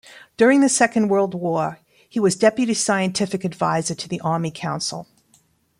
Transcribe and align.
During 0.35 0.61
the 0.61 0.67
Second 0.67 1.09
World 1.09 1.35
War 1.35 1.77
he 2.09 2.19
was 2.19 2.35
Deputy 2.35 2.73
Scientific 2.73 3.43
Advisor 3.45 3.93
to 3.93 4.07
the 4.09 4.19
Army 4.21 4.49
Council. 4.49 5.05